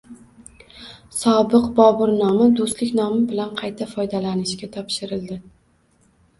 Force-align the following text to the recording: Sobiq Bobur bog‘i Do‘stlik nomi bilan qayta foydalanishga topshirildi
Sobiq 1.17 1.67
Bobur 1.81 2.15
bog‘i 2.39 2.49
Do‘stlik 2.61 2.95
nomi 3.01 3.23
bilan 3.35 3.55
qayta 3.63 3.91
foydalanishga 3.95 4.73
topshirildi 4.81 5.43